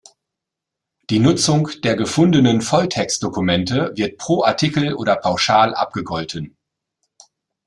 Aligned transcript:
Die 1.11 1.19
Nutzung 1.19 1.69
der 1.83 1.95
gefundenen 1.95 2.61
Volltext-Dokumente 2.61 3.91
wird 3.95 4.17
pro 4.17 4.43
Artikel 4.43 4.95
oder 4.95 5.15
pauschal 5.15 5.75
abgegolten. 5.75 6.57